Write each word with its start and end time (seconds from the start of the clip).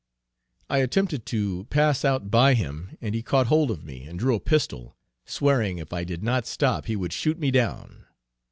I 0.67 0.79
attempted 0.79 1.27
to 1.27 1.65
pass 1.65 2.03
out 2.03 2.31
by 2.31 2.55
him, 2.55 2.97
and 3.01 3.13
he 3.13 3.21
caught 3.21 3.45
hold 3.45 3.69
of 3.69 3.83
me, 3.83 4.05
and 4.07 4.17
drew 4.17 4.33
a 4.33 4.39
pistol, 4.39 4.97
swearing 5.27 5.77
if 5.77 5.93
I 5.93 6.03
did 6.03 6.23
not 6.23 6.47
stop 6.47 6.87
he 6.87 6.95
would 6.95 7.13
shoot 7.13 7.37
me 7.37 7.51
down. 7.51 8.07